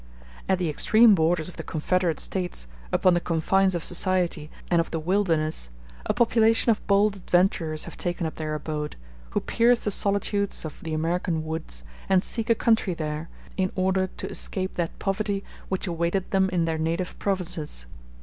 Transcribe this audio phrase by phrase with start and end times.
[0.49, 4.89] At the extreme borders of the Confederate States, upon the confines of society and of
[4.89, 5.69] the wilderness,
[6.07, 8.95] a population of bold adventurers have taken up their abode,
[9.29, 14.07] who pierce the solitudes of the American woods, and seek a country there, in order
[14.17, 17.85] to escape that poverty which awaited them in their native provinces.